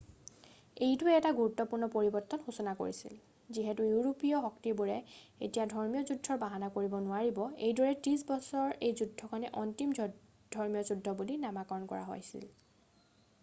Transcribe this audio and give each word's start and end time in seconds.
এইটোৱে 0.85 1.11
এটা 1.17 1.31
গুৰুত্বপূৰ্ণ 1.39 1.89
পৰিৱৰ্তনৰ 1.95 2.41
সূচনা 2.45 2.71
কৰিছিল 2.79 3.19
যিহেতু 3.57 3.85
ইউৰোপীয় 3.89 4.39
শক্তিবোৰে 4.45 4.95
এতিয়া 4.95 5.67
ধৰ্মীয় 5.75 6.07
যুদ্ধৰ 6.11 6.41
বাহানা 6.45 6.71
কৰিব 6.79 6.97
নোৱাৰিব 7.09 7.39
এইদৰে 7.69 7.93
ত্ৰিশ 8.09 8.25
বছৰৰ 8.31 8.75
এই 8.89 8.97
যুদ্ধখনেই 9.03 9.55
অন্তিমখন 9.67 10.17
ধৰ্মীয় 10.59 10.89
যুদ্ধ 10.91 11.17
বুলি 11.23 11.39
নামাকৰণ 11.47 11.87
কৰা 11.95 12.05
হৈছিল 12.11 12.51